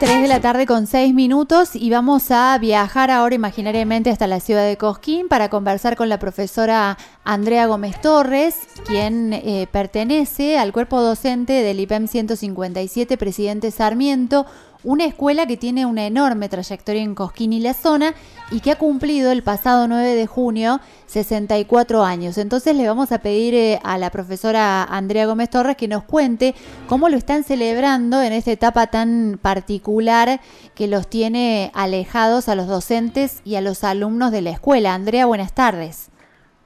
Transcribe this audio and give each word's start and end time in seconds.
3 0.00 0.22
de 0.22 0.28
la 0.28 0.40
tarde 0.40 0.64
con 0.64 0.86
6 0.86 1.12
minutos 1.12 1.76
y 1.76 1.90
vamos 1.90 2.30
a 2.30 2.56
viajar 2.58 3.10
ahora 3.10 3.34
imaginariamente 3.34 4.08
hasta 4.08 4.26
la 4.26 4.40
ciudad 4.40 4.66
de 4.66 4.78
Cosquín 4.78 5.28
para 5.28 5.50
conversar 5.50 5.94
con 5.94 6.08
la 6.08 6.18
profesora 6.18 6.96
Andrea 7.22 7.66
Gómez 7.66 8.00
Torres, 8.00 8.56
quien 8.86 9.34
eh, 9.34 9.68
pertenece 9.70 10.58
al 10.58 10.72
cuerpo 10.72 11.02
docente 11.02 11.52
del 11.52 11.80
IPEM 11.80 12.06
157 12.06 13.18
Presidente 13.18 13.70
Sarmiento, 13.70 14.46
una 14.84 15.04
escuela 15.04 15.46
que 15.46 15.56
tiene 15.56 15.86
una 15.86 16.06
enorme 16.06 16.48
trayectoria 16.48 17.02
en 17.02 17.14
Cosquín 17.14 17.52
y 17.52 17.60
la 17.60 17.74
zona 17.74 18.14
y 18.50 18.60
que 18.60 18.72
ha 18.72 18.78
cumplido 18.78 19.30
el 19.30 19.42
pasado 19.42 19.86
9 19.88 20.14
de 20.14 20.26
junio 20.26 20.80
64 21.06 22.02
años. 22.02 22.38
Entonces 22.38 22.74
le 22.74 22.86
vamos 22.86 23.12
a 23.12 23.18
pedir 23.18 23.54
eh, 23.54 23.80
a 23.84 23.98
la 23.98 24.10
profesora 24.10 24.84
Andrea 24.84 25.26
Gómez 25.26 25.50
Torres 25.50 25.76
que 25.76 25.88
nos 25.88 26.04
cuente 26.04 26.54
cómo 26.88 27.08
lo 27.08 27.16
están 27.16 27.44
celebrando 27.44 28.22
en 28.22 28.32
esta 28.32 28.52
etapa 28.52 28.86
tan 28.86 29.38
particular 29.40 30.40
que 30.74 30.86
los 30.86 31.08
tiene 31.08 31.70
alejados 31.74 32.48
a 32.48 32.54
los 32.54 32.66
docentes 32.66 33.42
y 33.44 33.56
a 33.56 33.60
los 33.60 33.84
alumnos 33.84 34.32
de 34.32 34.42
la 34.42 34.50
escuela. 34.50 34.94
Andrea, 34.94 35.26
buenas 35.26 35.54
tardes. 35.54 36.10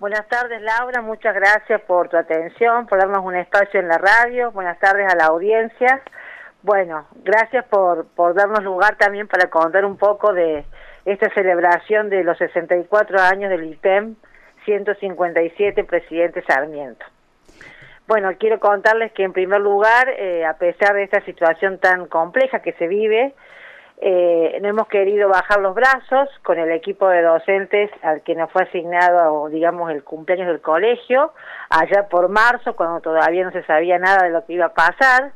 Buenas 0.00 0.28
tardes 0.28 0.60
Laura, 0.60 1.00
muchas 1.00 1.34
gracias 1.34 1.80
por 1.82 2.10
tu 2.10 2.18
atención, 2.18 2.86
por 2.86 2.98
darnos 2.98 3.24
un 3.24 3.36
espacio 3.36 3.80
en 3.80 3.88
la 3.88 3.96
radio. 3.96 4.52
Buenas 4.52 4.78
tardes 4.78 5.10
a 5.10 5.16
la 5.16 5.26
audiencia. 5.26 6.02
Bueno, 6.64 7.06
gracias 7.22 7.66
por, 7.66 8.06
por 8.14 8.32
darnos 8.32 8.64
lugar 8.64 8.96
también 8.96 9.28
para 9.28 9.50
contar 9.50 9.84
un 9.84 9.98
poco 9.98 10.32
de 10.32 10.64
esta 11.04 11.28
celebración 11.34 12.08
de 12.08 12.24
los 12.24 12.38
64 12.38 13.20
años 13.20 13.50
del 13.50 13.64
IPEM 13.64 14.16
157 14.64 15.84
Presidente 15.84 16.42
Sarmiento. 16.48 17.04
Bueno, 18.06 18.30
quiero 18.38 18.60
contarles 18.60 19.12
que 19.12 19.24
en 19.24 19.34
primer 19.34 19.60
lugar, 19.60 20.08
eh, 20.16 20.46
a 20.46 20.56
pesar 20.56 20.94
de 20.94 21.02
esta 21.02 21.20
situación 21.26 21.76
tan 21.80 22.06
compleja 22.06 22.60
que 22.60 22.72
se 22.72 22.88
vive, 22.88 23.34
eh, 23.98 24.58
no 24.62 24.68
hemos 24.68 24.88
querido 24.88 25.28
bajar 25.28 25.60
los 25.60 25.74
brazos 25.74 26.30
con 26.44 26.58
el 26.58 26.72
equipo 26.72 27.06
de 27.10 27.20
docentes 27.20 27.90
al 28.00 28.22
que 28.22 28.34
nos 28.34 28.50
fue 28.50 28.62
asignado, 28.62 29.50
digamos, 29.50 29.90
el 29.90 30.02
cumpleaños 30.02 30.46
del 30.46 30.62
colegio, 30.62 31.34
allá 31.68 32.08
por 32.08 32.30
marzo, 32.30 32.74
cuando 32.74 33.02
todavía 33.02 33.44
no 33.44 33.52
se 33.52 33.64
sabía 33.64 33.98
nada 33.98 34.24
de 34.24 34.30
lo 34.30 34.46
que 34.46 34.54
iba 34.54 34.64
a 34.64 34.72
pasar. 34.72 35.32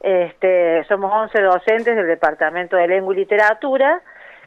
Este, 0.00 0.82
somos 0.84 1.12
11 1.12 1.40
docentes 1.42 1.94
del 1.94 2.06
Departamento 2.06 2.76
de 2.76 2.88
Lengua 2.88 3.14
y 3.14 3.18
Literatura 3.18 4.00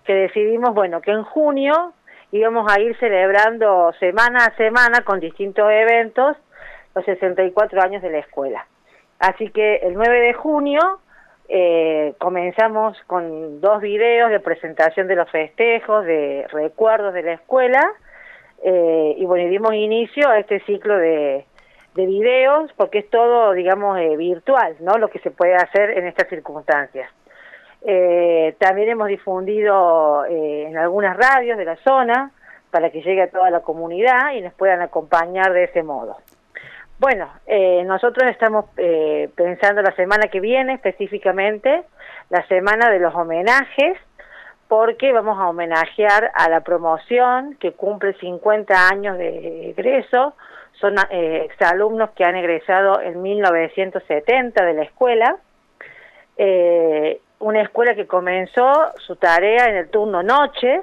que 0.03 0.13
decidimos, 0.13 0.73
bueno, 0.73 0.99
que 1.01 1.11
en 1.11 1.23
junio 1.23 1.93
íbamos 2.31 2.71
a 2.71 2.79
ir 2.81 2.97
celebrando 2.97 3.93
semana 3.99 4.45
a 4.45 4.55
semana 4.57 5.01
con 5.01 5.19
distintos 5.19 5.69
eventos 5.71 6.35
los 6.95 7.05
64 7.05 7.81
años 7.81 8.01
de 8.01 8.09
la 8.09 8.19
escuela. 8.19 8.65
Así 9.19 9.49
que 9.49 9.75
el 9.77 9.93
9 9.93 10.19
de 10.19 10.33
junio 10.33 10.79
eh, 11.47 12.15
comenzamos 12.17 12.97
con 13.05 13.61
dos 13.61 13.81
videos 13.81 14.31
de 14.31 14.39
presentación 14.39 15.07
de 15.07 15.15
los 15.15 15.29
festejos, 15.29 16.03
de 16.05 16.47
recuerdos 16.51 17.13
de 17.13 17.23
la 17.23 17.33
escuela, 17.33 17.93
eh, 18.63 19.15
y 19.17 19.25
bueno, 19.25 19.49
dimos 19.49 19.73
inicio 19.73 20.29
a 20.29 20.39
este 20.39 20.59
ciclo 20.61 20.97
de, 20.97 21.45
de 21.95 22.05
videos 22.05 22.71
porque 22.75 22.99
es 22.99 23.09
todo, 23.09 23.53
digamos, 23.53 23.99
eh, 23.99 24.15
virtual, 24.17 24.75
¿no? 24.79 24.97
Lo 24.97 25.09
que 25.09 25.19
se 25.19 25.31
puede 25.31 25.55
hacer 25.55 25.91
en 25.91 26.07
estas 26.07 26.27
circunstancias. 26.29 27.09
Eh, 27.85 28.55
también 28.59 28.89
hemos 28.89 29.07
difundido 29.07 30.25
eh, 30.25 30.67
en 30.67 30.77
algunas 30.77 31.17
radios 31.17 31.57
de 31.57 31.65
la 31.65 31.75
zona 31.77 32.31
para 32.71 32.89
que 32.89 33.01
llegue 33.01 33.23
a 33.23 33.29
toda 33.29 33.49
la 33.49 33.59
comunidad 33.59 34.31
y 34.33 34.41
nos 34.41 34.53
puedan 34.53 34.81
acompañar 34.81 35.53
de 35.53 35.65
ese 35.65 35.83
modo. 35.83 36.17
Bueno, 36.97 37.27
nosotros 37.85 38.29
estamos 38.29 38.65
pensando 39.35 39.81
la 39.81 39.93
semana 39.95 40.27
que 40.27 40.39
viene 40.39 40.75
específicamente, 40.75 41.83
la 42.29 42.47
semana 42.47 42.89
de 42.89 42.99
los 42.99 43.13
homenajes, 43.13 43.97
porque 44.67 45.11
vamos 45.11 45.37
a 45.37 45.49
homenajear 45.49 46.31
a 46.33 46.49
la 46.49 46.61
promoción 46.61 47.55
que 47.59 47.73
cumple 47.73 48.13
50 48.13 48.87
años 48.87 49.17
de 49.17 49.69
egreso, 49.69 50.33
son 50.79 50.95
eh, 51.09 51.43
exalumnos 51.45 52.11
que 52.11 52.23
han 52.23 52.35
egresado 52.35 53.01
en 53.01 53.21
1970 53.21 54.65
de 54.65 54.73
la 54.73 54.83
escuela, 54.83 55.37
eh, 56.37 57.19
una 57.39 57.61
escuela 57.61 57.95
que 57.95 58.07
comenzó 58.07 58.71
su 59.05 59.15
tarea 59.15 59.69
en 59.69 59.75
el 59.75 59.89
turno 59.89 60.23
noche 60.23 60.81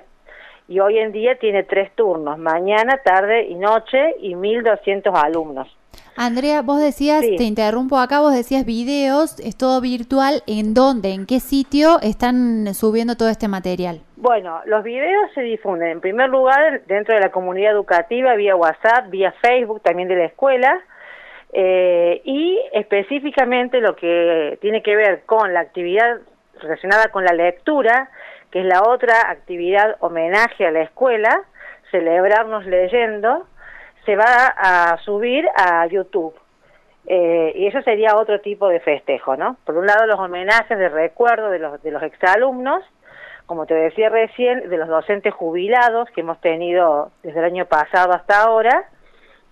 y 0.68 0.78
hoy 0.78 0.98
en 0.98 1.10
día 1.10 1.36
tiene 1.36 1.64
tres 1.64 1.90
turnos, 1.94 2.38
mañana, 2.38 2.98
tarde 2.98 3.44
y 3.44 3.54
noche 3.54 4.14
y 4.20 4.34
1.200 4.34 5.12
alumnos. 5.14 5.68
Andrea, 6.16 6.62
vos 6.62 6.80
decías, 6.80 7.20
te 7.20 7.44
interrumpo 7.44 7.98
acá, 7.98 8.20
vos 8.20 8.34
decías 8.34 8.66
videos, 8.66 9.38
es 9.40 9.56
todo 9.56 9.80
virtual, 9.80 10.42
¿en 10.46 10.74
dónde, 10.74 11.12
en 11.12 11.26
qué 11.26 11.40
sitio 11.40 11.98
están 12.02 12.74
subiendo 12.74 13.16
todo 13.16 13.28
este 13.28 13.48
material? 13.48 14.00
Bueno, 14.16 14.60
los 14.66 14.84
videos 14.84 15.30
se 15.34 15.40
difunden. 15.42 15.88
En 15.88 16.00
primer 16.00 16.28
lugar 16.28 16.82
dentro 16.86 17.14
de 17.14 17.20
la 17.20 17.30
comunidad 17.30 17.72
educativa, 17.72 18.34
vía 18.34 18.54
WhatsApp, 18.56 19.08
vía 19.08 19.32
Facebook, 19.40 19.80
también 19.82 20.08
de 20.08 20.16
la 20.16 20.24
escuela, 20.26 20.80
eh, 21.52 22.20
y 22.24 22.60
específicamente 22.72 23.80
lo 23.80 23.96
que 23.96 24.58
tiene 24.60 24.82
que 24.82 24.94
ver 24.94 25.22
con 25.26 25.52
la 25.52 25.60
actividad 25.60 26.18
relacionada 26.60 27.08
con 27.08 27.24
la 27.24 27.32
lectura, 27.32 28.10
que 28.50 28.60
es 28.60 28.66
la 28.66 28.82
otra 28.82 29.14
actividad 29.28 29.96
homenaje 30.00 30.66
a 30.66 30.70
la 30.70 30.82
escuela, 30.82 31.42
celebrarnos 31.90 32.66
leyendo, 32.66 33.46
se 34.04 34.16
va 34.16 34.54
a 34.56 34.98
subir 34.98 35.46
a 35.54 35.86
YouTube. 35.86 36.34
Eh, 37.06 37.52
y 37.56 37.66
eso 37.66 37.82
sería 37.82 38.16
otro 38.16 38.40
tipo 38.40 38.68
de 38.68 38.80
festejo, 38.80 39.36
¿no? 39.36 39.56
Por 39.64 39.76
un 39.76 39.86
lado 39.86 40.06
los 40.06 40.18
homenajes 40.18 40.78
de 40.78 40.88
recuerdo 40.88 41.50
de 41.50 41.58
los, 41.58 41.82
de 41.82 41.90
los 41.90 42.02
exalumnos, 42.02 42.84
como 43.46 43.66
te 43.66 43.74
decía 43.74 44.08
recién, 44.10 44.68
de 44.68 44.76
los 44.76 44.88
docentes 44.88 45.34
jubilados 45.34 46.08
que 46.10 46.20
hemos 46.20 46.40
tenido 46.40 47.10
desde 47.22 47.40
el 47.40 47.46
año 47.46 47.66
pasado 47.66 48.12
hasta 48.12 48.42
ahora, 48.42 48.84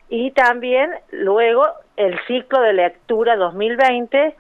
y 0.09 0.31
también 0.31 0.91
luego 1.11 1.67
el 1.97 2.19
ciclo 2.27 2.61
de 2.61 2.75
lectura 2.75 3.37
2020, 3.37 4.37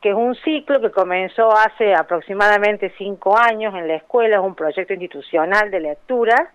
que 0.00 0.10
es 0.10 0.14
un 0.14 0.34
ciclo 0.36 0.80
que 0.80 0.90
comenzó 0.90 1.52
hace 1.52 1.94
aproximadamente 1.94 2.92
cinco 2.98 3.38
años 3.38 3.74
en 3.74 3.88
la 3.88 3.94
escuela, 3.94 4.36
es 4.36 4.42
un 4.42 4.54
proyecto 4.54 4.92
institucional 4.92 5.70
de 5.70 5.80
lectura, 5.80 6.52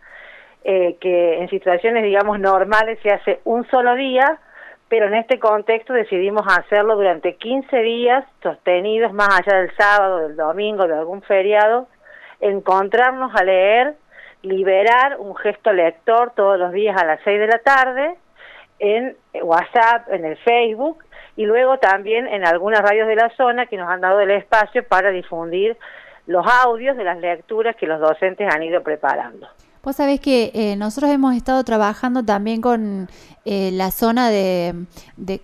eh, 0.70 0.98
que 1.00 1.40
en 1.40 1.48
situaciones, 1.48 2.04
digamos, 2.04 2.42
normales 2.42 3.00
se 3.02 3.10
hace 3.10 3.40
un 3.46 3.66
solo 3.70 3.96
día, 3.96 4.38
pero 4.90 5.08
en 5.08 5.14
este 5.14 5.40
contexto 5.40 5.94
decidimos 5.94 6.46
hacerlo 6.46 6.98
durante 6.98 7.36
15 7.36 7.78
días 7.84 8.26
sostenidos 8.44 9.14
más 9.14 9.30
allá 9.30 9.60
del 9.62 9.74
sábado, 9.78 10.28
del 10.28 10.36
domingo, 10.36 10.86
de 10.86 10.96
algún 10.96 11.22
feriado, 11.22 11.88
encontrarnos 12.42 13.34
a 13.34 13.46
leer, 13.46 13.96
liberar 14.42 15.16
un 15.20 15.38
gesto 15.38 15.72
lector 15.72 16.34
todos 16.36 16.60
los 16.60 16.74
días 16.74 17.02
a 17.02 17.06
las 17.06 17.22
6 17.24 17.40
de 17.40 17.48
la 17.48 17.60
tarde 17.60 18.16
en 18.80 19.16
WhatsApp, 19.42 20.12
en 20.12 20.26
el 20.26 20.36
Facebook 20.40 21.02
y 21.38 21.46
luego 21.46 21.78
también 21.78 22.28
en 22.28 22.46
algunas 22.46 22.82
radios 22.82 23.08
de 23.08 23.16
la 23.16 23.30
zona 23.38 23.68
que 23.68 23.78
nos 23.78 23.90
han 23.90 24.02
dado 24.02 24.20
el 24.20 24.32
espacio 24.32 24.86
para 24.86 25.12
difundir 25.12 25.78
los 26.26 26.46
audios 26.46 26.98
de 26.98 27.06
las 27.06 27.20
lecturas 27.20 27.78
que 27.78 27.88
los 27.88 28.02
docentes 28.02 28.54
han 28.54 28.64
ido 28.64 28.84
preparando. 28.84 29.48
Vos 29.84 29.96
sabés 29.96 30.20
que 30.20 30.52
eh, 30.54 30.76
nosotros 30.76 31.12
hemos 31.12 31.36
estado 31.36 31.64
trabajando 31.64 32.24
también 32.24 32.62
con 32.62 33.10
eh, 33.46 33.72
la 33.74 33.92
zona 33.92 34.30
de, 34.30 34.86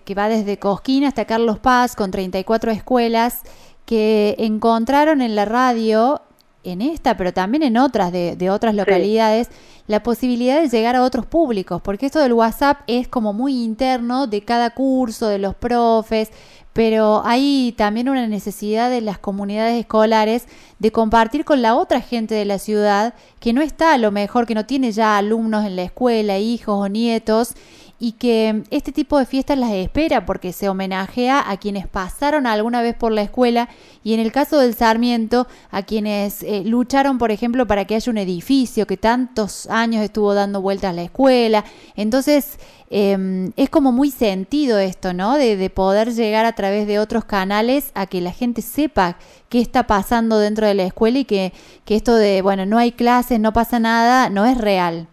que 0.04 0.14
va 0.14 0.28
desde 0.28 0.58
Cosquín 0.58 1.04
hasta 1.04 1.24
Carlos 1.24 1.58
Paz, 1.58 1.96
con 1.96 2.10
34 2.10 2.70
escuelas 2.70 3.40
que 3.86 4.34
encontraron 4.38 5.20
en 5.20 5.36
la 5.36 5.44
radio, 5.44 6.22
en 6.64 6.80
esta, 6.80 7.16
pero 7.16 7.32
también 7.32 7.62
en 7.62 7.76
otras 7.76 8.10
de, 8.12 8.50
otras 8.50 8.74
localidades, 8.74 9.50
la 9.86 10.02
posibilidad 10.02 10.60
de 10.60 10.68
llegar 10.68 10.96
a 10.96 11.02
otros 11.02 11.26
públicos, 11.26 11.82
porque 11.82 12.06
esto 12.06 12.20
del 12.20 12.32
WhatsApp 12.32 12.80
es 12.86 13.06
como 13.06 13.34
muy 13.34 13.62
interno 13.62 14.26
de 14.26 14.42
cada 14.42 14.70
curso, 14.70 15.28
de 15.28 15.38
los 15.38 15.54
profes, 15.54 16.30
pero 16.74 17.22
hay 17.24 17.72
también 17.78 18.08
una 18.08 18.26
necesidad 18.26 18.90
de 18.90 19.00
las 19.00 19.18
comunidades 19.18 19.78
escolares 19.80 20.46
de 20.80 20.90
compartir 20.90 21.44
con 21.44 21.62
la 21.62 21.76
otra 21.76 22.00
gente 22.00 22.34
de 22.34 22.44
la 22.44 22.58
ciudad 22.58 23.14
que 23.38 23.52
no 23.52 23.62
está 23.62 23.94
a 23.94 23.98
lo 23.98 24.10
mejor, 24.10 24.44
que 24.44 24.56
no 24.56 24.66
tiene 24.66 24.90
ya 24.90 25.16
alumnos 25.16 25.64
en 25.64 25.76
la 25.76 25.84
escuela, 25.84 26.38
hijos 26.38 26.74
o 26.76 26.88
nietos, 26.88 27.54
y 27.98 28.12
que 28.12 28.64
este 28.70 28.92
tipo 28.92 29.18
de 29.18 29.26
fiestas 29.26 29.58
las 29.58 29.72
espera 29.72 30.26
porque 30.26 30.52
se 30.52 30.68
homenajea 30.68 31.50
a 31.50 31.56
quienes 31.56 31.86
pasaron 31.86 32.46
alguna 32.46 32.82
vez 32.82 32.94
por 32.94 33.12
la 33.12 33.22
escuela 33.22 33.68
y 34.02 34.14
en 34.14 34.20
el 34.20 34.32
caso 34.32 34.58
del 34.58 34.74
Sarmiento 34.74 35.46
a 35.70 35.82
quienes 35.82 36.42
eh, 36.42 36.62
lucharon, 36.64 37.18
por 37.18 37.30
ejemplo, 37.30 37.66
para 37.66 37.84
que 37.84 37.94
haya 37.94 38.10
un 38.10 38.18
edificio 38.18 38.86
que 38.86 38.96
tantos 38.96 39.66
años 39.68 40.02
estuvo 40.02 40.34
dando 40.34 40.60
vueltas 40.60 40.94
la 40.94 41.02
escuela. 41.02 41.64
Entonces, 41.96 42.58
Em, 42.96 43.50
es 43.56 43.70
como 43.70 43.90
muy 43.90 44.12
sentido 44.12 44.78
esto, 44.78 45.14
¿no? 45.14 45.34
De, 45.36 45.56
de, 45.56 45.68
poder 45.68 46.12
llegar 46.12 46.44
a 46.44 46.52
través 46.52 46.86
de 46.86 47.00
otros 47.00 47.24
canales 47.24 47.90
a 47.94 48.06
que 48.06 48.20
la 48.20 48.30
gente 48.30 48.62
sepa 48.62 49.16
qué 49.48 49.60
está 49.60 49.88
pasando 49.88 50.38
dentro 50.38 50.66
de 50.66 50.74
la 50.74 50.84
escuela 50.84 51.18
y 51.18 51.24
que, 51.24 51.52
que 51.84 51.96
esto 51.96 52.14
de, 52.14 52.40
bueno, 52.40 52.66
no 52.66 52.78
hay 52.78 52.92
clases, 52.92 53.40
no 53.40 53.52
pasa 53.52 53.80
nada, 53.80 54.30
no 54.30 54.44
es 54.44 54.58
real. 54.58 55.08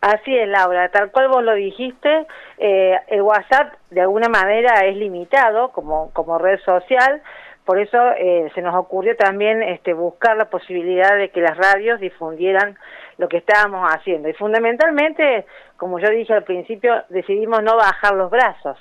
Así 0.00 0.36
es, 0.36 0.48
Laura, 0.48 0.88
tal 0.90 1.10
cual 1.10 1.28
vos 1.28 1.42
lo 1.42 1.54
dijiste, 1.54 2.26
eh, 2.58 2.96
el 3.08 3.22
WhatsApp 3.22 3.74
de 3.90 4.00
alguna 4.00 4.28
manera 4.28 4.84
es 4.86 4.96
limitado 4.96 5.72
como, 5.72 6.12
como 6.12 6.38
red 6.38 6.60
social, 6.60 7.20
por 7.64 7.78
eso 7.80 7.98
eh, 8.16 8.48
se 8.54 8.62
nos 8.62 8.76
ocurrió 8.76 9.16
también 9.16 9.60
este, 9.62 9.92
buscar 9.92 10.36
la 10.36 10.46
posibilidad 10.46 11.18
de 11.18 11.30
que 11.30 11.40
las 11.40 11.56
radios 11.58 11.98
difundieran 11.98 12.78
lo 13.18 13.28
que 13.28 13.38
estábamos 13.38 13.86
haciendo. 13.92 14.28
Y 14.28 14.32
fundamentalmente, 14.34 15.44
como 15.76 15.98
yo 15.98 16.08
dije 16.10 16.32
al 16.32 16.44
principio, 16.44 17.02
decidimos 17.08 17.62
no 17.64 17.76
bajar 17.76 18.14
los 18.14 18.30
brazos, 18.30 18.78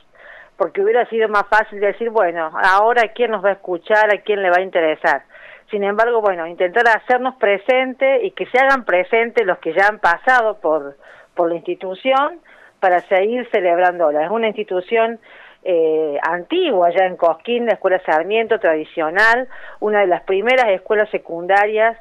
porque 0.56 0.82
hubiera 0.82 1.06
sido 1.10 1.28
más 1.30 1.48
fácil 1.48 1.80
decir, 1.80 2.12
bueno, 2.12 2.52
ahora 2.64 3.12
quién 3.14 3.32
nos 3.32 3.44
va 3.44 3.50
a 3.50 3.54
escuchar, 3.54 4.14
a 4.14 4.22
quién 4.22 4.44
le 4.44 4.52
va 4.52 4.58
a 4.60 4.62
interesar. 4.62 5.24
Sin 5.70 5.84
embargo, 5.84 6.22
bueno, 6.22 6.48
intentar 6.48 6.88
hacernos 6.88 7.36
presentes 7.36 8.24
y 8.24 8.32
que 8.32 8.46
se 8.46 8.58
hagan 8.58 8.86
presentes 8.86 9.46
los 9.46 9.58
que 9.60 9.74
ya 9.74 9.88
han 9.88 10.00
pasado 10.00 10.60
por, 10.60 10.96
por 11.36 11.50
la 11.50 11.56
institución 11.56 12.40
para 12.80 13.02
seguir 13.08 13.48
celebrándola. 13.52 14.24
Es 14.24 14.32
una 14.32 14.48
institución 14.48 15.20
eh, 15.64 16.18
antigua 16.22 16.90
ya 16.92 17.06
en 17.06 17.18
Cosquín, 17.18 17.66
la 17.66 17.74
Escuela 17.74 18.02
Sarmiento 18.06 18.60
tradicional, 18.60 19.50
una 19.82 20.02
de 20.02 20.08
las 20.08 20.24
primeras 20.24 20.70
escuelas 20.70 21.10
secundarias 21.10 21.98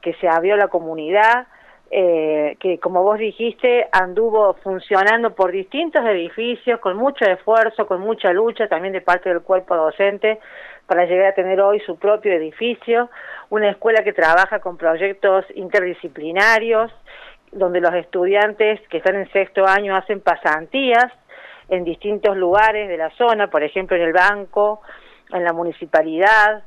que 0.00 0.14
se 0.14 0.28
abrió 0.28 0.54
a 0.54 0.58
la 0.58 0.68
comunidad, 0.68 1.48
eh, 1.90 2.56
que 2.60 2.78
como 2.78 3.02
vos 3.02 3.18
dijiste 3.18 3.88
anduvo 3.90 4.54
funcionando 4.62 5.34
por 5.34 5.50
distintos 5.50 6.04
edificios 6.04 6.78
con 6.80 6.96
mucho 6.96 7.24
esfuerzo, 7.24 7.86
con 7.86 8.00
mucha 8.00 8.32
lucha 8.32 8.68
también 8.68 8.92
de 8.92 9.00
parte 9.00 9.30
del 9.30 9.40
cuerpo 9.40 9.74
docente 9.74 10.38
para 10.88 11.04
llegar 11.04 11.26
a 11.26 11.34
tener 11.34 11.60
hoy 11.60 11.80
su 11.80 11.98
propio 11.98 12.32
edificio, 12.32 13.10
una 13.50 13.70
escuela 13.70 14.02
que 14.02 14.14
trabaja 14.14 14.58
con 14.58 14.78
proyectos 14.78 15.44
interdisciplinarios, 15.54 16.90
donde 17.52 17.80
los 17.80 17.94
estudiantes 17.94 18.80
que 18.88 18.96
están 18.96 19.16
en 19.16 19.30
sexto 19.30 19.66
año 19.66 19.94
hacen 19.94 20.20
pasantías 20.20 21.12
en 21.68 21.84
distintos 21.84 22.36
lugares 22.38 22.88
de 22.88 22.96
la 22.96 23.10
zona, 23.10 23.48
por 23.48 23.62
ejemplo 23.62 23.96
en 23.96 24.02
el 24.02 24.14
banco, 24.14 24.80
en 25.30 25.44
la 25.44 25.52
municipalidad. 25.52 26.62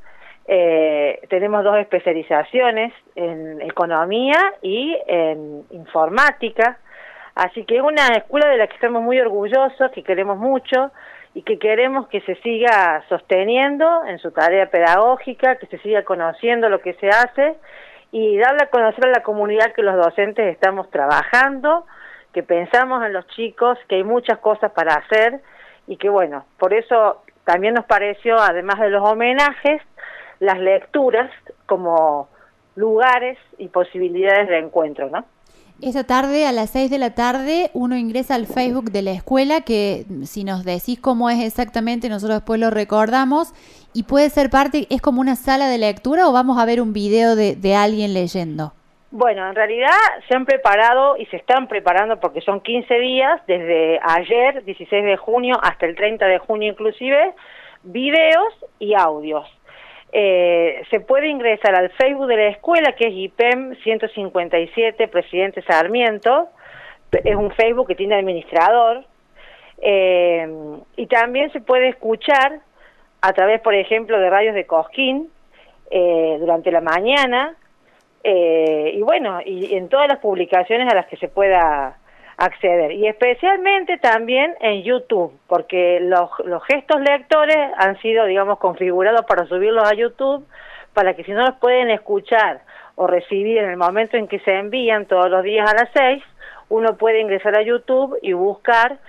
Eh, 0.45 1.19
tenemos 1.27 1.63
dos 1.63 1.77
especializaciones 1.77 2.93
en 3.15 3.59
economía 3.61 4.53
y 4.61 4.95
en 5.07 5.63
informática, 5.71 6.77
así 7.33 7.65
que 7.65 7.77
es 7.77 7.81
una 7.81 8.07
escuela 8.17 8.47
de 8.49 8.57
la 8.57 8.67
que 8.67 8.75
estamos 8.75 9.01
muy 9.01 9.19
orgullosos, 9.19 9.91
que 9.91 10.03
queremos 10.03 10.37
mucho, 10.37 10.91
y 11.33 11.43
que 11.43 11.59
queremos 11.59 12.07
que 12.07 12.21
se 12.21 12.35
siga 12.35 13.03
sosteniendo 13.07 14.05
en 14.05 14.19
su 14.19 14.31
tarea 14.31 14.69
pedagógica, 14.69 15.55
que 15.55 15.67
se 15.67 15.77
siga 15.79 16.03
conociendo 16.03 16.69
lo 16.69 16.81
que 16.81 16.93
se 16.95 17.07
hace 17.09 17.55
y 18.11 18.37
darle 18.37 18.63
a 18.63 18.69
conocer 18.69 19.05
a 19.05 19.11
la 19.11 19.23
comunidad 19.23 19.73
que 19.73 19.83
los 19.83 19.95
docentes 19.95 20.51
estamos 20.51 20.89
trabajando, 20.89 21.85
que 22.33 22.43
pensamos 22.43 23.05
en 23.05 23.13
los 23.13 23.25
chicos, 23.27 23.77
que 23.87 23.95
hay 23.95 24.03
muchas 24.03 24.39
cosas 24.39 24.71
para 24.71 24.95
hacer 24.95 25.39
y 25.87 25.97
que 25.97 26.09
bueno, 26.09 26.45
por 26.57 26.73
eso 26.73 27.23
también 27.45 27.73
nos 27.73 27.85
pareció, 27.85 28.37
además 28.37 28.79
de 28.79 28.89
los 28.89 29.07
homenajes, 29.07 29.81
las 30.39 30.59
lecturas 30.59 31.31
como 31.65 32.29
lugares 32.75 33.37
y 33.57 33.67
posibilidades 33.69 34.47
de 34.49 34.59
encuentro, 34.59 35.09
¿no? 35.09 35.25
Esa 35.81 36.03
tarde, 36.03 36.45
a 36.45 36.51
las 36.51 36.69
6 36.69 36.91
de 36.91 36.99
la 36.99 37.15
tarde, 37.15 37.71
uno 37.73 37.97
ingresa 37.97 38.35
al 38.35 38.45
Facebook 38.45 38.91
de 38.91 39.01
la 39.01 39.11
escuela, 39.13 39.61
que 39.61 40.05
si 40.25 40.43
nos 40.43 40.63
decís 40.63 40.99
cómo 40.99 41.27
es 41.31 41.43
exactamente, 41.43 42.07
nosotros 42.07 42.37
después 42.37 42.59
lo 42.59 42.69
recordamos, 42.69 43.51
y 43.91 44.03
puede 44.03 44.29
ser 44.29 44.51
parte, 44.51 44.85
¿es 44.91 45.01
como 45.01 45.21
una 45.21 45.35
sala 45.35 45.67
de 45.69 45.79
lectura 45.79 46.29
o 46.29 46.33
vamos 46.33 46.59
a 46.59 46.65
ver 46.65 46.81
un 46.81 46.93
video 46.93 47.35
de, 47.35 47.55
de 47.55 47.75
alguien 47.75 48.13
leyendo? 48.13 48.73
Bueno, 49.09 49.49
en 49.49 49.55
realidad 49.55 49.89
se 50.27 50.35
han 50.35 50.45
preparado 50.45 51.17
y 51.17 51.25
se 51.25 51.37
están 51.37 51.67
preparando 51.67 52.19
porque 52.19 52.41
son 52.41 52.61
15 52.61 52.99
días, 52.99 53.41
desde 53.47 53.99
ayer, 54.03 54.63
16 54.63 55.03
de 55.03 55.17
junio, 55.17 55.57
hasta 55.63 55.87
el 55.87 55.95
30 55.95 56.27
de 56.27 56.37
junio 56.37 56.71
inclusive, 56.71 57.33
videos 57.81 58.53
y 58.77 58.93
audios. 58.93 59.47
Eh, 60.13 60.83
se 60.89 60.99
puede 60.99 61.29
ingresar 61.29 61.73
al 61.75 61.89
Facebook 61.91 62.27
de 62.27 62.35
la 62.35 62.47
escuela, 62.47 62.93
que 62.93 63.07
es 63.07 63.13
IPEM 63.13 63.75
157, 63.81 65.07
Presidente 65.07 65.61
Sarmiento, 65.61 66.49
es 67.11 67.35
un 67.35 67.51
Facebook 67.51 67.87
que 67.87 67.95
tiene 67.95 68.15
administrador, 68.15 69.05
eh, 69.81 70.47
y 70.97 71.07
también 71.07 71.51
se 71.51 71.61
puede 71.61 71.89
escuchar 71.89 72.59
a 73.21 73.33
través, 73.33 73.61
por 73.61 73.73
ejemplo, 73.73 74.19
de 74.19 74.29
radios 74.29 74.55
de 74.55 74.65
Cosquín 74.65 75.29
eh, 75.89 76.37
durante 76.39 76.71
la 76.71 76.81
mañana, 76.81 77.55
y 78.23 79.01
bueno, 79.01 79.39
y 79.43 79.75
en 79.75 79.89
todas 79.89 80.07
las 80.07 80.19
publicaciones 80.19 80.87
a 80.91 80.95
las 80.95 81.07
que 81.07 81.17
se 81.17 81.27
pueda 81.27 81.97
acceder. 82.37 82.91
Y 82.93 83.07
especialmente 83.07 83.97
también 83.97 84.55
en 84.59 84.83
YouTube 84.83 85.31
porque 85.47 85.99
los, 86.01 86.29
los 86.45 86.63
gestos 86.65 87.01
lectores 87.01 87.57
han 87.77 87.99
sido 88.01 88.25
digamos 88.25 88.59
configurados 88.59 89.25
para 89.25 89.45
subirlos 89.45 89.87
a 89.89 89.93
YouTube 89.93 90.45
para 90.93 91.13
que 91.13 91.23
si 91.23 91.31
no 91.31 91.41
los 91.41 91.55
pueden 91.55 91.89
escuchar 91.89 92.61
o 92.95 93.07
recibir 93.07 93.57
en 93.57 93.69
el 93.69 93.77
momento 93.77 94.17
en 94.17 94.27
que 94.27 94.39
se 94.39 94.53
envían 94.53 95.05
todos 95.05 95.29
los 95.29 95.43
días 95.43 95.69
a 95.69 95.75
las 95.75 95.89
6 95.93 96.23
uno 96.69 96.97
puede 96.97 97.19
ingresar 97.19 97.57
a 97.57 97.61
YouTube 97.61 98.17
y 98.21 98.33
buscar 98.33 98.99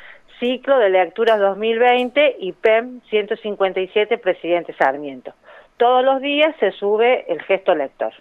ciclo 0.40 0.78
de 0.78 0.90
lecturas 0.90 1.38
2020 1.38 2.36
y 2.40 2.52
PEM 2.52 3.00
157 3.08 4.18
Presidente 4.18 4.74
Sarmiento. 4.74 5.32
Todos 5.76 6.04
los 6.04 6.20
días 6.20 6.54
se 6.58 6.72
sube 6.72 7.24
el 7.32 7.40
gesto 7.42 7.74
lector 7.74 8.12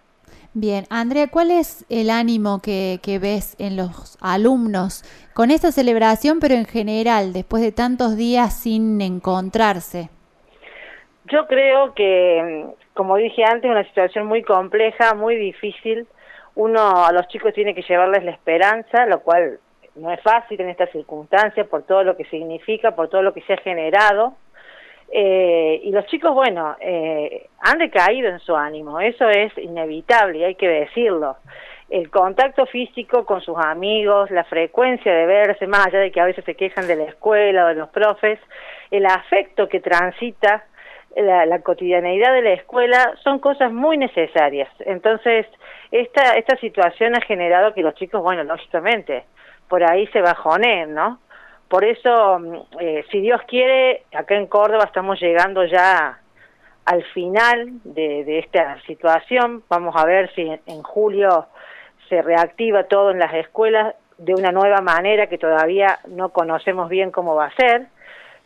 Bien, 0.53 0.83
Andrea, 0.89 1.27
¿cuál 1.31 1.49
es 1.49 1.85
el 1.89 2.09
ánimo 2.09 2.59
que, 2.61 2.99
ves 3.21 3.55
en 3.57 3.77
los 3.77 4.17
alumnos 4.19 5.03
con 5.33 5.49
esta 5.49 5.71
celebración, 5.71 6.39
pero 6.41 6.55
en 6.55 6.65
general, 6.65 7.31
después 7.31 7.63
de 7.63 7.71
tantos 7.71 8.17
días 8.17 8.53
sin 8.61 8.99
encontrarse? 8.99 10.09
Yo 11.31 11.47
creo 11.47 11.93
que, 11.93 12.65
como 12.93 13.15
dije 13.15 13.45
antes, 13.45 13.71
una 13.71 13.85
situación 13.85 14.25
muy 14.25 14.43
compleja, 14.43 15.13
muy 15.13 15.37
difícil. 15.37 16.05
Uno 16.55 17.05
a 17.05 17.13
los 17.13 17.29
chicos 17.29 17.53
tiene 17.53 17.73
que 17.73 17.83
llevarles 17.83 18.25
la 18.25 18.31
esperanza, 18.31 19.05
lo 19.05 19.21
cual 19.21 19.57
no 19.95 20.11
es 20.11 20.19
fácil 20.21 20.59
en 20.59 20.69
estas 20.69 20.91
circunstancias 20.91 21.65
por 21.67 21.83
todo 21.83 22.03
lo 22.03 22.17
que 22.17 22.25
significa, 22.25 22.93
por 22.93 23.07
todo 23.07 23.21
lo 23.21 23.33
que 23.33 23.41
se 23.43 23.53
ha 23.53 23.57
generado. 23.57 24.33
Eh, 25.13 25.81
y 25.83 25.91
los 25.91 26.05
chicos, 26.05 26.33
bueno, 26.33 26.77
eh, 26.79 27.47
han 27.59 27.77
decaído 27.77 28.29
en 28.29 28.39
su 28.39 28.55
ánimo, 28.55 28.99
eso 29.01 29.29
es 29.29 29.55
inevitable 29.57 30.39
y 30.39 30.43
hay 30.45 30.55
que 30.55 30.69
decirlo. 30.69 31.37
El 31.89 32.09
contacto 32.09 32.65
físico 32.65 33.25
con 33.25 33.41
sus 33.41 33.57
amigos, 33.57 34.31
la 34.31 34.45
frecuencia 34.45 35.13
de 35.13 35.25
verse, 35.25 35.67
más 35.67 35.87
allá 35.87 35.99
de 35.99 36.11
que 36.11 36.21
a 36.21 36.25
veces 36.25 36.45
se 36.45 36.55
quejan 36.55 36.87
de 36.87 36.95
la 36.95 37.03
escuela 37.03 37.65
o 37.65 37.67
de 37.67 37.75
los 37.75 37.89
profes, 37.89 38.39
el 38.89 39.05
afecto 39.05 39.67
que 39.67 39.81
transita 39.81 40.63
la, 41.17 41.45
la 41.45 41.59
cotidianeidad 41.59 42.33
de 42.33 42.41
la 42.41 42.53
escuela 42.53 43.13
son 43.21 43.39
cosas 43.39 43.73
muy 43.73 43.97
necesarias. 43.97 44.69
Entonces, 44.79 45.45
esta, 45.91 46.37
esta 46.37 46.55
situación 46.57 47.15
ha 47.15 47.21
generado 47.21 47.73
que 47.73 47.81
los 47.81 47.95
chicos, 47.95 48.21
bueno, 48.21 48.45
lógicamente, 48.45 49.25
por 49.67 49.83
ahí 49.83 50.07
se 50.07 50.21
bajoneen, 50.21 50.93
¿no? 50.93 51.19
Por 51.71 51.85
eso, 51.85 52.37
mm, 52.37 52.55
eh, 52.81 53.05
si 53.09 53.21
Dios 53.21 53.41
quiere, 53.47 54.03
acá 54.13 54.35
en 54.35 54.47
Córdoba 54.47 54.83
estamos 54.83 55.21
llegando 55.21 55.63
ya 55.63 56.19
al 56.83 57.01
final 57.13 57.79
de, 57.85 58.39
esta 58.39 58.81
situación. 58.81 59.63
Vamos 59.69 59.95
a 59.95 60.05
ver 60.05 60.29
si 60.35 60.41
en, 60.41 60.83
julio 60.83 61.47
se 62.09 62.21
reactiva 62.21 62.83
todo 62.83 63.11
en 63.11 63.19
las 63.19 63.33
escuelas 63.35 63.95
de 64.17 64.33
una 64.33 64.51
nueva 64.51 64.81
manera 64.81 65.27
que 65.27 65.37
todavía 65.37 65.99
no 66.09 66.31
conocemos 66.33 66.89
bien 66.89 67.09
cómo 67.09 67.35
va 67.35 67.45
a 67.45 67.55
ser. 67.55 67.87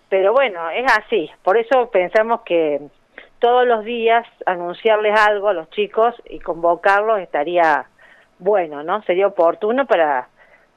Pero 0.07 0.31
bueno, 0.31 0.69
es 0.69 0.85
así. 0.95 1.27
Por 1.41 1.57
eso 1.57 1.89
pensamos 1.89 2.41
que 2.41 2.79
todos 3.39 3.65
los 3.65 3.83
días 3.85 4.27
anunciarles 4.45 5.19
algo 5.19 5.49
a 5.49 5.53
los 5.53 5.67
chicos 5.71 6.13
y 6.29 6.37
convocarlos 6.41 7.19
estaría 7.21 7.87
bueno, 8.37 8.83
¿no? 8.83 9.01
Sería 9.01 9.25
oportuno 9.25 9.87
para, 9.87 10.27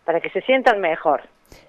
para 0.07 0.23
que 0.23 0.31
se 0.31 0.40
sientan 0.40 0.81
mejor. 0.81 1.21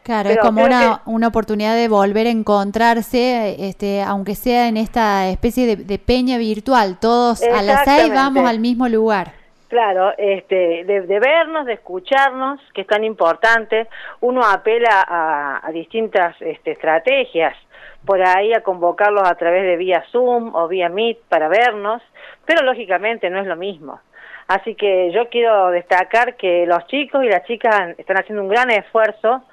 Claro, 0.04 0.30
es 0.30 0.38
como 0.40 0.64
una, 0.64 1.02
una 1.06 1.28
oportunidad 1.28 1.76
de 1.76 1.88
volver 1.88 2.26
a 2.26 2.32
encontrarse, 2.32 3.56
este, 3.60 4.02
aunque 4.02 4.34
sea 4.34 4.68
en 4.68 4.78
esta 4.78 5.28
especie 5.30 5.76
de, 5.76 6.00
peña 6.00 6.40
virtual, 6.40 6.98
todos 7.00 7.44
a 7.44 7.62
las 7.62 7.84
seis 7.86 8.12
vamos 8.12 8.50
al 8.50 8.60
mismo 8.60 8.88
lugar. 8.88 9.34
Claro, 9.68 10.14
este, 10.18 10.84
de, 10.84 11.20
vernos, 11.20 11.68
de 11.68 11.74
escucharnos, 11.74 12.60
que 12.74 12.82
es 12.82 12.88
tan 12.88 13.04
importante. 13.04 13.88
Uno 14.20 14.42
apela 14.44 15.06
a, 15.08 15.72
distintas 15.72 16.36
este, 16.40 16.72
estrategias, 16.72 17.56
por 18.04 18.20
ahí 18.20 18.52
a 18.52 18.62
convocarlos 18.62 19.30
a 19.30 19.36
través 19.36 19.62
de 19.62 19.78
vía 19.78 20.04
Zoom 20.12 20.56
o 20.56 20.68
vía 20.68 20.90
Meet 20.90 21.20
para 21.30 21.50
vernos, 21.50 22.02
pero 22.46 22.64
lógicamente 22.64 23.30
no 23.30 23.40
es 23.40 23.46
lo 23.46 23.56
mismo. 23.56 24.00
Así 24.48 24.74
que 24.74 25.12
yo 25.12 25.30
quiero 25.30 25.70
destacar 25.70 26.36
que 26.36 26.66
los 26.66 26.88
chicos 26.88 27.24
y 27.24 27.28
las 27.28 27.44
chicas 27.44 27.94
están 28.00 28.18
haciendo 28.18 28.42
un 28.42 28.50
gran 28.50 28.72
esfuerzo 28.72 29.44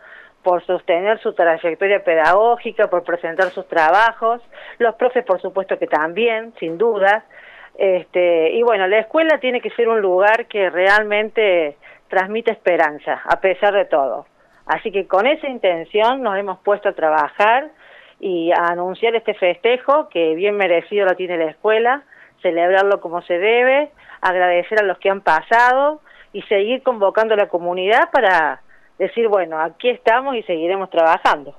por 0.47 0.65
sostener 0.65 1.19
su 1.19 1.33
trayectoria 1.33 2.05
pedagógica, 2.05 2.89
por 2.89 3.03
presentar 3.03 3.51
sus 3.51 3.67
trabajos, 3.67 4.41
los 4.79 4.95
profes 4.95 5.25
por 5.25 5.41
supuesto 5.41 5.77
que 5.77 5.89
también, 5.89 6.55
sin 6.61 6.79
duda, 6.79 7.25
este, 7.77 8.53
y 8.53 8.63
bueno, 8.63 8.87
la 8.87 9.01
escuela 9.01 9.41
tiene 9.41 9.61
que 9.61 9.71
ser 9.71 9.89
un 9.89 10.01
lugar 10.01 10.47
que 10.47 10.71
realmente 10.71 11.77
transmite 12.07 12.53
esperanza, 12.53 13.23
a 13.25 13.41
pesar 13.41 13.75
de 13.75 13.87
todo. 13.87 14.27
Así 14.67 14.93
que 14.93 15.09
con 15.09 15.27
esa 15.27 15.49
intención 15.49 16.23
nos 16.23 16.39
hemos 16.39 16.61
puesto 16.61 16.91
a 16.91 16.93
trabajar 16.93 17.67
y 18.21 18.53
a 18.53 18.69
anunciar 18.69 19.17
este 19.17 19.35
festejo 19.35 20.09
que 20.11 20.37
bien 20.37 20.57
merecido 20.57 21.07
lo 21.07 21.17
tiene 21.17 21.39
la 21.39 21.51
escuela, 21.51 22.05
celebrarlo 22.41 23.01
como 23.01 23.21
se 23.23 23.37
debe, 23.37 23.91
agradecer 24.21 24.79
a 24.79 24.85
los 24.85 24.99
que 24.99 25.11
han 25.11 25.23
pasado 25.23 26.03
y 26.33 26.43
seguir 26.43 26.85
convocando 26.85 27.35
a 27.35 27.37
la 27.37 27.49
comunidad 27.49 28.13
para 28.13 28.61
decir, 28.99 29.29
bueno, 29.29 29.61
aquí 29.61 29.89
estamos 29.89 30.37
y 30.37 30.43
seguiremos 30.43 30.91
trabajando. 30.91 31.55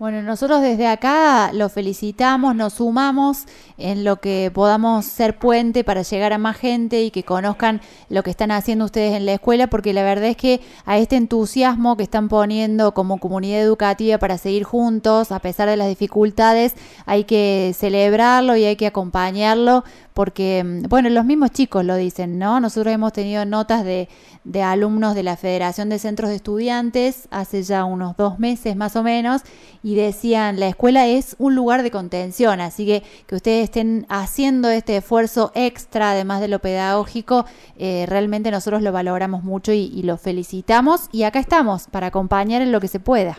Bueno, 0.00 0.22
nosotros 0.22 0.62
desde 0.62 0.86
acá 0.86 1.52
lo 1.52 1.68
felicitamos, 1.68 2.56
nos 2.56 2.72
sumamos 2.72 3.44
en 3.76 4.02
lo 4.02 4.16
que 4.16 4.50
podamos 4.50 5.04
ser 5.04 5.36
puente 5.36 5.84
para 5.84 6.00
llegar 6.00 6.32
a 6.32 6.38
más 6.38 6.56
gente 6.56 7.02
y 7.02 7.10
que 7.10 7.22
conozcan 7.22 7.82
lo 8.08 8.22
que 8.22 8.30
están 8.30 8.50
haciendo 8.50 8.86
ustedes 8.86 9.12
en 9.14 9.26
la 9.26 9.34
escuela, 9.34 9.66
porque 9.66 9.92
la 9.92 10.02
verdad 10.02 10.30
es 10.30 10.38
que 10.38 10.60
a 10.86 10.96
este 10.96 11.16
entusiasmo 11.16 11.98
que 11.98 12.04
están 12.04 12.30
poniendo 12.30 12.94
como 12.94 13.18
comunidad 13.18 13.60
educativa 13.60 14.16
para 14.16 14.38
seguir 14.38 14.64
juntos, 14.64 15.32
a 15.32 15.38
pesar 15.40 15.68
de 15.68 15.76
las 15.76 15.88
dificultades, 15.88 16.76
hay 17.04 17.24
que 17.24 17.72
celebrarlo 17.74 18.56
y 18.56 18.64
hay 18.64 18.76
que 18.76 18.86
acompañarlo, 18.86 19.84
porque, 20.20 20.62
mm, 20.62 20.82
bueno, 20.90 21.08
los 21.08 21.24
mismos 21.24 21.50
chicos 21.50 21.82
lo 21.82 21.96
dicen, 21.96 22.38
¿no? 22.38 22.60
Nosotros 22.60 22.92
hemos 22.92 23.14
tenido 23.14 23.46
notas 23.46 23.86
de, 23.86 24.06
de 24.44 24.62
alumnos 24.62 25.14
de 25.14 25.22
la 25.22 25.38
Federación 25.38 25.88
de 25.88 25.98
Centros 25.98 26.28
de 26.28 26.36
Estudiantes 26.36 27.26
hace 27.30 27.62
ya 27.62 27.84
unos 27.84 28.18
dos 28.18 28.38
meses 28.38 28.76
más 28.76 28.96
o 28.96 29.02
menos, 29.02 29.40
y 29.82 29.94
decían, 29.94 30.60
la 30.60 30.68
escuela 30.68 31.06
es 31.06 31.36
un 31.38 31.54
lugar 31.54 31.82
de 31.82 31.90
contención, 31.90 32.60
así 32.60 32.84
que 32.84 33.02
que 33.26 33.34
ustedes 33.34 33.64
estén 33.64 34.04
haciendo 34.10 34.68
este 34.68 34.98
esfuerzo 34.98 35.52
extra, 35.54 36.10
además 36.10 36.42
de 36.42 36.48
lo 36.48 36.58
pedagógico, 36.58 37.46
eh, 37.78 38.04
realmente 38.06 38.50
nosotros 38.50 38.82
lo 38.82 38.92
valoramos 38.92 39.42
mucho 39.42 39.72
y, 39.72 39.86
y 39.86 40.02
lo 40.02 40.18
felicitamos, 40.18 41.08
y 41.12 41.22
acá 41.22 41.38
estamos 41.38 41.86
para 41.90 42.08
acompañar 42.08 42.60
en 42.60 42.72
lo 42.72 42.80
que 42.82 42.88
se 42.88 43.00
pueda. 43.00 43.38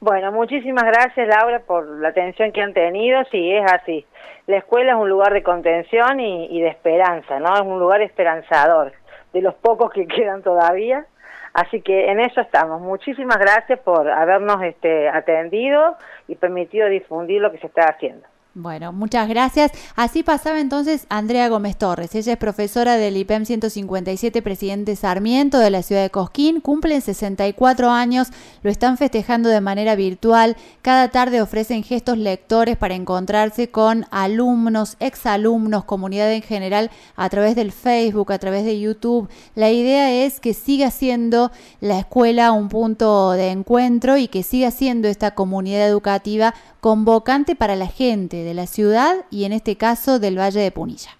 Bueno, 0.00 0.30
muchísimas 0.30 0.84
gracias 0.84 1.26
Laura 1.26 1.60
por 1.60 1.86
la 1.86 2.08
atención 2.08 2.52
que 2.52 2.60
han 2.60 2.74
tenido, 2.74 3.24
sí, 3.30 3.52
es 3.52 3.64
así. 3.72 4.04
La 4.46 4.58
escuela 4.58 4.92
es 4.92 4.98
un 4.98 5.08
lugar 5.08 5.32
de 5.32 5.42
contención 5.42 6.20
y, 6.20 6.60
de 6.60 6.68
esperanza, 6.68 7.40
¿no? 7.40 7.54
Es 7.54 7.62
un 7.62 7.78
lugar 7.78 8.02
esperanzador, 8.02 8.92
de 9.32 9.40
los 9.40 9.54
pocos 9.54 9.90
que 9.90 10.06
quedan 10.06 10.42
todavía. 10.42 11.06
Así 11.54 11.80
que 11.80 12.10
en 12.10 12.20
eso 12.20 12.42
estamos. 12.42 12.82
Muchísimas 12.82 13.38
gracias 13.38 13.80
por 13.80 14.10
habernos 14.10 14.62
este, 14.62 15.08
atendido 15.08 15.96
y 16.28 16.36
permitido 16.36 16.88
difundir 16.88 17.40
lo 17.40 17.50
que 17.50 17.58
se 17.58 17.66
está 17.66 17.88
haciendo. 17.88 18.26
Bueno, 18.58 18.90
muchas 18.90 19.28
gracias. 19.28 19.70
Así 19.96 20.22
pasaba 20.22 20.60
entonces 20.60 21.04
Andrea 21.10 21.50
Gómez 21.50 21.76
Torres. 21.76 22.14
Ella 22.14 22.32
es 22.32 22.38
profesora 22.38 22.96
del 22.96 23.18
IPEM 23.18 23.44
157, 23.44 24.40
presidente 24.40 24.96
Sarmiento 24.96 25.58
de 25.58 25.68
la 25.68 25.82
ciudad 25.82 26.00
de 26.00 26.08
Cosquín. 26.08 26.62
Cumplen 26.62 27.02
64 27.02 27.90
años, 27.90 28.28
lo 28.62 28.70
están 28.70 28.96
festejando 28.96 29.50
de 29.50 29.60
manera 29.60 29.94
virtual. 29.94 30.56
Cada 30.80 31.10
tarde 31.10 31.42
ofrecen 31.42 31.82
gestos 31.82 32.16
lectores 32.16 32.78
para 32.78 32.94
encontrarse 32.94 33.68
con 33.68 34.06
alumnos, 34.10 34.96
exalumnos, 35.00 35.84
comunidad 35.84 36.32
en 36.32 36.40
general 36.40 36.90
a 37.14 37.28
través 37.28 37.56
del 37.56 37.72
Facebook, 37.72 38.32
a 38.32 38.38
través 38.38 38.64
de 38.64 38.80
YouTube. 38.80 39.28
La 39.54 39.70
idea 39.70 40.24
es 40.24 40.40
que 40.40 40.54
siga 40.54 40.90
siendo 40.90 41.52
la 41.82 41.98
escuela 41.98 42.52
un 42.52 42.70
punto 42.70 43.32
de 43.32 43.50
encuentro 43.50 44.16
y 44.16 44.28
que 44.28 44.42
siga 44.42 44.70
siendo 44.70 45.08
esta 45.08 45.32
comunidad 45.32 45.86
educativa 45.86 46.54
convocante 46.80 47.56
para 47.56 47.74
la 47.74 47.88
gente 47.88 48.45
de 48.46 48.54
la 48.54 48.66
ciudad 48.66 49.26
y 49.30 49.44
en 49.44 49.52
este 49.52 49.76
caso 49.76 50.18
del 50.18 50.38
Valle 50.38 50.60
de 50.60 50.70
Punilla. 50.70 51.18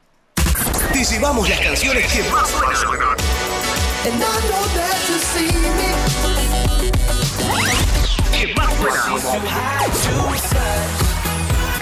Te 0.92 1.04
llevamos 1.04 1.48
las 1.48 1.60
canciones 1.60 2.10
que 2.12 2.22
más 2.30 2.48
suenan. 2.48 3.16
Que 8.32 8.54
más 8.54 8.70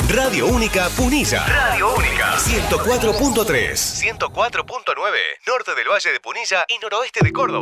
Radio 0.08 0.46
Única 0.46 0.88
Punilla. 0.90 1.44
Radio 1.46 1.94
Única. 1.94 2.36
104.3. 2.36 3.74
104.9. 3.74 5.18
Norte 5.46 5.74
del 5.74 5.88
Valle 5.88 6.12
de 6.12 6.20
Punilla 6.20 6.64
y 6.68 6.78
noroeste 6.78 7.20
de 7.22 7.32
Córdoba. 7.32 7.60